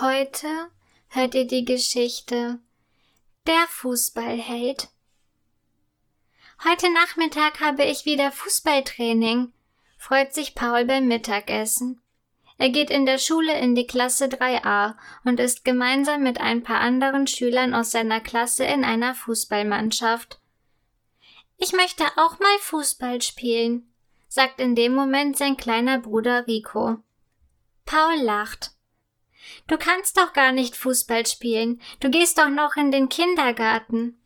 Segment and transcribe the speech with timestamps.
[0.00, 0.48] Heute
[1.08, 2.58] hört ihr die Geschichte
[3.46, 4.88] Der Fußballheld.
[6.64, 9.54] Heute Nachmittag habe ich wieder Fußballtraining,
[9.96, 12.02] freut sich Paul beim Mittagessen.
[12.58, 16.80] Er geht in der Schule in die Klasse 3a und ist gemeinsam mit ein paar
[16.80, 20.40] anderen Schülern aus seiner Klasse in einer Fußballmannschaft.
[21.56, 23.90] Ich möchte auch mal Fußball spielen,
[24.28, 26.98] sagt in dem Moment sein kleiner Bruder Rico.
[27.86, 28.75] Paul lacht.
[29.66, 31.80] Du kannst doch gar nicht Fußball spielen.
[32.00, 34.18] Du gehst doch noch in den Kindergarten.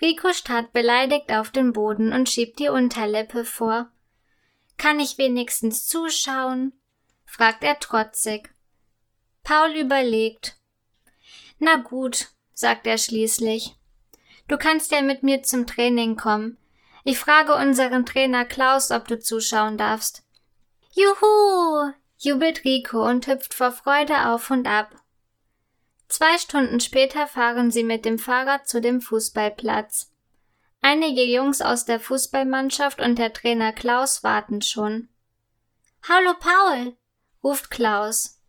[0.00, 3.90] Rico starrt beleidigt auf den Boden und schiebt die Unterlippe vor.
[4.76, 6.72] Kann ich wenigstens zuschauen?
[7.24, 8.52] fragt er trotzig.
[9.42, 10.56] Paul überlegt.
[11.58, 13.76] Na gut, sagt er schließlich.
[14.48, 16.58] Du kannst ja mit mir zum Training kommen.
[17.04, 20.24] Ich frage unseren Trainer Klaus, ob du zuschauen darfst.
[20.94, 21.92] Juhu,
[22.24, 24.94] jubelt Rico und hüpft vor Freude auf und ab.
[26.08, 30.12] Zwei Stunden später fahren sie mit dem Fahrrad zu dem Fußballplatz.
[30.80, 35.08] Einige Jungs aus der Fußballmannschaft und der Trainer Klaus warten schon.
[36.08, 36.96] Hallo Paul,
[37.42, 38.40] ruft Klaus.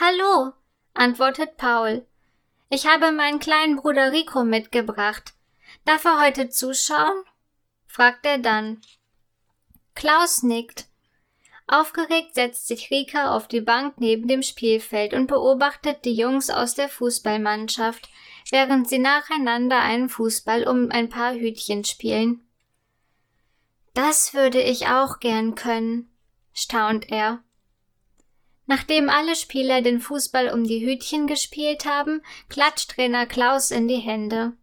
[0.00, 0.52] Hallo,
[0.94, 2.06] antwortet Paul.
[2.70, 5.34] Ich habe meinen kleinen Bruder Rico mitgebracht.
[5.84, 7.24] Darf er heute zuschauen?
[7.86, 8.80] fragt er dann.
[9.94, 10.87] Klaus nickt.
[11.70, 16.74] Aufgeregt setzt sich Rika auf die Bank neben dem Spielfeld und beobachtet die Jungs aus
[16.74, 18.08] der Fußballmannschaft,
[18.50, 22.40] während sie nacheinander einen Fußball um ein paar Hütchen spielen.
[23.92, 26.10] Das würde ich auch gern können,
[26.54, 27.42] staunt er.
[28.64, 33.96] Nachdem alle Spieler den Fußball um die Hütchen gespielt haben, klatscht Trainer Klaus in die
[33.96, 34.54] Hände.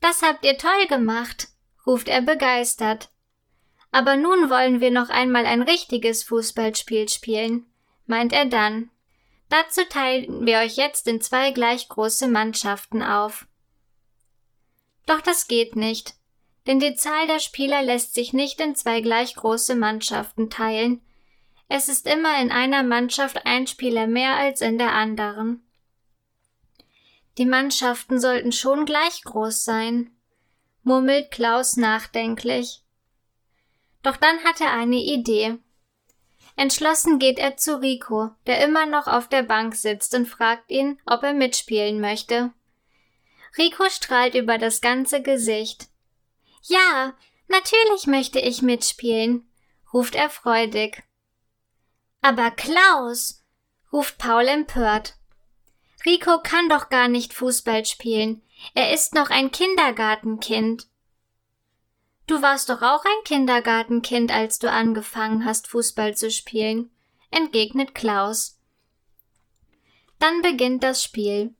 [0.00, 1.48] Das habt ihr toll gemacht,
[1.84, 3.10] ruft er begeistert.
[3.90, 7.66] Aber nun wollen wir noch einmal ein richtiges Fußballspiel spielen,
[8.06, 8.90] meint er dann.
[9.48, 13.46] Dazu teilen wir euch jetzt in zwei gleich große Mannschaften auf.
[15.06, 16.14] Doch das geht nicht,
[16.66, 21.00] denn die Zahl der Spieler lässt sich nicht in zwei gleich große Mannschaften teilen.
[21.68, 25.62] Es ist immer in einer Mannschaft ein Spieler mehr als in der anderen.
[27.38, 30.10] Die Mannschaften sollten schon gleich groß sein,
[30.82, 32.82] murmelt Klaus nachdenklich.
[34.02, 35.58] Doch dann hat er eine Idee.
[36.56, 41.00] Entschlossen geht er zu Rico, der immer noch auf der Bank sitzt und fragt ihn,
[41.06, 42.52] ob er mitspielen möchte.
[43.56, 45.88] Rico strahlt über das ganze Gesicht.
[46.62, 47.14] Ja,
[47.46, 49.48] natürlich möchte ich mitspielen,
[49.92, 51.04] ruft er freudig.
[52.20, 53.44] Aber Klaus,
[53.92, 55.14] ruft Paul empört.
[56.04, 58.42] Rico kann doch gar nicht Fußball spielen.
[58.74, 60.88] Er ist noch ein Kindergartenkind.
[62.28, 66.90] Du warst doch auch ein Kindergartenkind, als du angefangen hast, Fußball zu spielen,
[67.30, 68.60] entgegnet Klaus.
[70.18, 71.54] Dann beginnt das Spiel.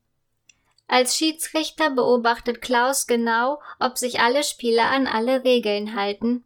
[0.87, 6.45] Als Schiedsrichter beobachtet Klaus genau, ob sich alle Spieler an alle Regeln halten.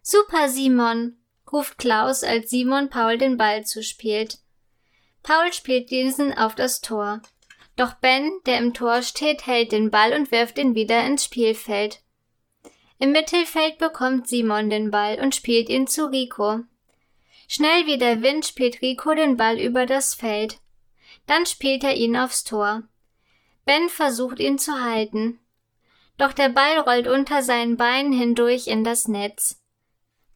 [0.00, 1.18] Super, Simon,
[1.52, 4.38] ruft Klaus, als Simon Paul den Ball zuspielt.
[5.22, 7.20] Paul spielt diesen auf das Tor.
[7.76, 12.00] Doch Ben, der im Tor steht, hält den Ball und wirft ihn wieder ins Spielfeld.
[13.04, 16.60] Im Mittelfeld bekommt Simon den Ball und spielt ihn zu Rico.
[17.48, 20.58] Schnell wie der Wind spielt Rico den Ball über das Feld.
[21.26, 22.82] Dann spielt er ihn aufs Tor.
[23.66, 25.38] Ben versucht ihn zu halten.
[26.16, 29.60] Doch der Ball rollt unter seinen Beinen hindurch in das Netz.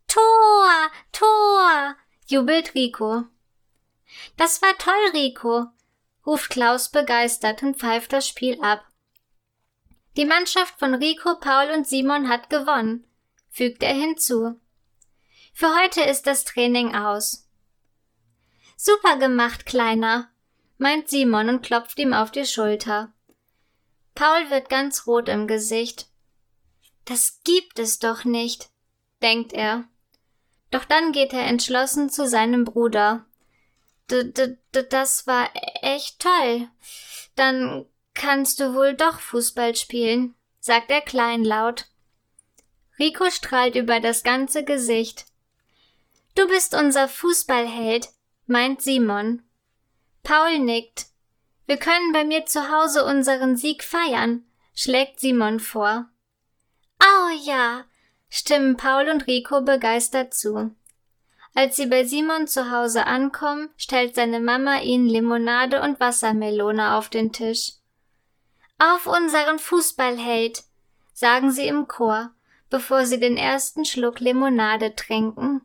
[0.06, 0.68] Tor,
[1.10, 1.96] Tor,
[2.26, 3.24] jubelt Rico.
[4.36, 5.68] Das war toll, Rico,
[6.26, 8.84] ruft Klaus begeistert und pfeift das Spiel ab.
[10.18, 13.04] Die Mannschaft von Rico, Paul und Simon hat gewonnen,
[13.50, 14.60] fügt er hinzu.
[15.52, 17.48] Für heute ist das Training aus.
[18.76, 20.28] Super gemacht, Kleiner,
[20.76, 23.12] meint Simon und klopft ihm auf die Schulter.
[24.16, 26.08] Paul wird ganz rot im Gesicht.
[27.04, 28.70] Das gibt es doch nicht,
[29.22, 29.84] denkt er.
[30.72, 33.24] Doch dann geht er entschlossen zu seinem Bruder.
[34.10, 35.48] D -d -d das war
[35.82, 36.68] echt toll.
[37.36, 37.86] Dann
[38.18, 41.86] Kannst du wohl doch Fußball spielen, sagt er kleinlaut.
[42.98, 45.26] Rico strahlt über das ganze Gesicht.
[46.34, 48.08] Du bist unser Fußballheld,
[48.46, 49.44] meint Simon.
[50.24, 51.06] Paul nickt.
[51.66, 54.44] Wir können bei mir zu Hause unseren Sieg feiern,
[54.74, 56.08] schlägt Simon vor.
[57.00, 57.84] Oh ja,
[58.28, 60.74] stimmen Paul und Rico begeistert zu.
[61.54, 67.10] Als sie bei Simon zu Hause ankommen, stellt seine Mama ihnen Limonade und Wassermelone auf
[67.10, 67.77] den Tisch.
[68.78, 70.62] Auf unseren Fußballheld,
[71.12, 72.30] sagen sie im Chor,
[72.70, 75.62] bevor sie den ersten Schluck Limonade trinken.